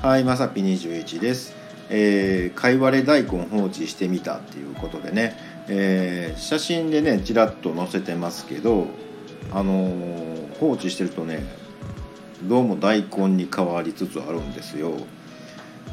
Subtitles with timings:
[0.00, 1.56] はい、まさぴ21です。
[1.90, 5.36] えー、かいわれ大根放置してみたっていうことでね、
[5.66, 8.86] えー写真でねちらっと載せてますけど、
[9.52, 11.42] あのー放置してるとね
[12.44, 14.92] どうも大根に変わりつつあるんですよ。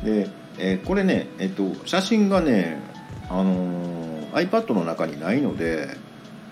[0.03, 0.29] で、
[0.59, 2.79] えーこれね、えっと、写真がね、
[3.27, 5.97] あのー iPad の中にないので、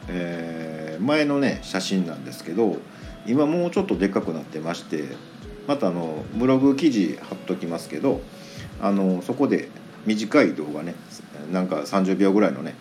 [0.08, 2.78] えー前のね写真なんですけど
[3.28, 5.04] 今もうちょっとでっかくなってまして
[5.68, 8.22] またあのブログ記事貼っときますけど
[8.82, 9.70] あのそこで
[10.06, 10.96] 短い動画ね
[11.52, 12.76] なんか30秒ぐらいのね、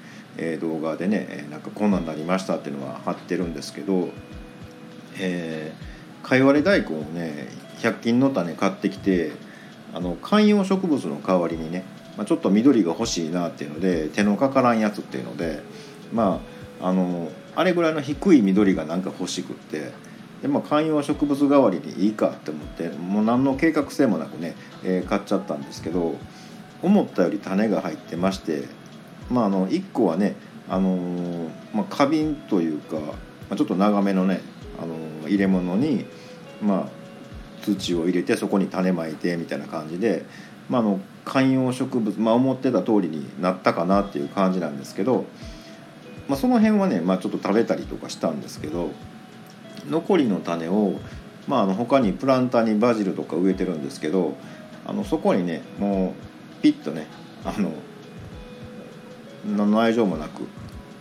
[0.61, 4.09] 動画でねなんかこんなになりましたっていうのは貼ってるんですけど、
[5.19, 9.33] えー、かいわれ大根をね100均の種買ってきて
[9.93, 11.85] あの観葉植物の代わりにね、
[12.17, 15.63] まあ、ちょっと緑が欲しいなっていうので手のかからんやつっていうので
[16.13, 16.41] ま
[16.81, 19.93] ああのあれぐらいの低い緑がなんか欲しくって
[20.43, 26.17] で、まあ、観葉植物代わりにいいかって思ってもう何の計画性もなくね、えー買っちゃったんですけど
[26.83, 28.65] 思ったより種が入ってまして、
[29.31, 30.35] まあ、あの1個はね、
[30.69, 33.15] あのーまあ、花瓶というか、ま
[33.51, 34.41] あ、ちょっと長めのね、
[34.83, 36.05] あのー入れ物に、
[36.61, 37.03] まあ、
[37.63, 40.25] 土を入れてそこに種まいてみたいな感じで、
[40.69, 45.27] まあ、あの観葉植物、まあ、思ってた通りになったかなっていう感じなんですけど、
[46.29, 48.91] まあ、その辺はね、まあ、ちょっと食べたりとかしたんですけど
[49.89, 50.99] 残りの種を、
[51.49, 54.37] まあ、あの他にプランターにバジルとか植えてるんですけど
[54.87, 56.15] あのそこにねも
[56.59, 57.07] うピッとね
[57.45, 57.73] あの
[59.45, 60.47] 何の愛情もなく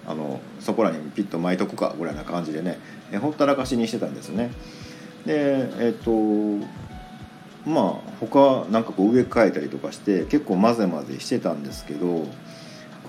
[0.07, 2.79] あのそこらにピッと巻いとくかぐらいな感じでね
[3.11, 4.51] えほったらかしにしてたんですね。
[5.25, 6.11] でえっ、と
[7.65, 12.27] まあ他なんかこう植え替えたりとかして結構混ぜ混ぜしてたんですけどこ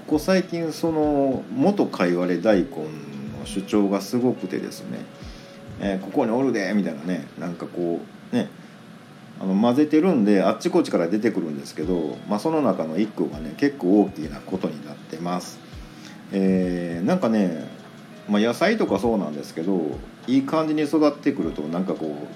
[0.06, 4.98] こ最近その元かいわれ大根の主張がすごくてですね
[5.82, 8.00] えーここにおるでみたいなねなんかこ
[8.32, 8.48] うね
[9.40, 15.58] あの混ぜてるんであっちこっちから出てくるんですけど、まあ、その中の1個がね結構大きなことになってます。
[16.30, 17.68] えーなんかね、
[18.28, 19.98] まあ、野菜とかそうなんですけど
[20.28, 22.28] いい感じに育ってくるとなんかこ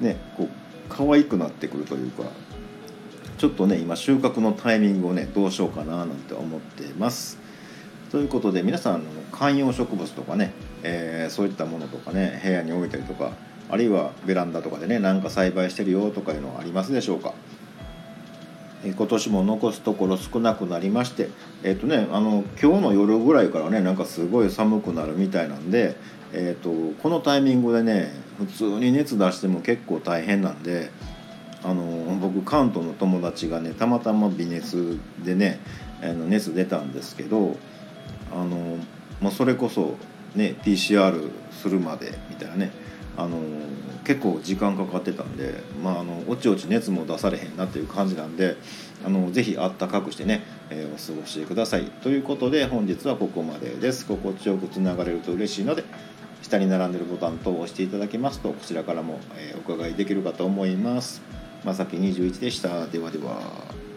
[0.00, 0.48] うねこう
[0.88, 2.24] 可愛くなってくるというか
[3.38, 7.38] ちょっとね今収穫のタイミングをねどうしようかななんて思ってます。
[8.10, 13.32] ということで皆さんの観葉植物とかね、えーそういったものとかね部屋に置いたりとか
[13.68, 17.34] あるいはベランダとかでねなんか栽培してるよとかいうのはありますでしょうか？
[18.84, 21.28] えー今年も残すところ少なくなりまして
[21.62, 25.96] えっ、とねあの今日の夜ぐらいからねなんかすごい寒くなるみたいなんで、
[26.32, 30.90] えー、とこのタイミングでね普通に熱出しても結構大変なんで
[31.62, 31.82] あの
[32.18, 35.60] 僕関東の友達がねたまたま微熱でね
[36.02, 37.58] あの熱出たんですけど
[38.32, 38.78] あの、
[39.20, 39.96] まあ、それこそ、
[40.34, 42.70] ね、PCR するまでみたいなね
[43.16, 43.38] あの
[44.04, 48.56] 結構時間かかってたんで、まあ、あのおちおち熱も出されへんなっていう感じなんで
[49.04, 51.84] あのぜひあったかくしてね、えーお過ごしください。
[52.02, 54.06] ということで本日はここまでです。
[54.06, 55.84] 心地よくつながれると嬉しいので
[56.42, 61.22] 下に並んでるボタン等を押していただけますとこちらからも、えーお伺いできるかと思います。
[61.64, 62.86] まさき21でした。
[62.86, 63.89] ではでは。